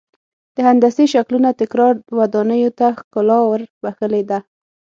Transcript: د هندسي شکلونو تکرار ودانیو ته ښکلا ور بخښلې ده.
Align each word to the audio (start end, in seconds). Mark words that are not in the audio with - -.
د 0.55 0.57
هندسي 0.67 1.05
شکلونو 1.13 1.49
تکرار 1.61 1.93
ودانیو 2.17 2.71
ته 2.79 2.87
ښکلا 2.97 3.39
ور 3.45 3.61
بخښلې 3.83 4.21
ده. 4.29 4.39